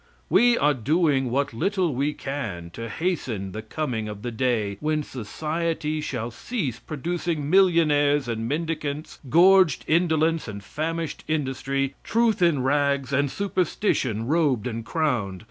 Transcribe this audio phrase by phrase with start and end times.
[0.31, 5.03] We are doing what little we can to hasten the coming of the day when
[5.03, 13.13] society shall cease producing millionaires and mendicants gorged indolence and famished industry truth in rags,
[13.13, 15.39] and superstition robed and crowned.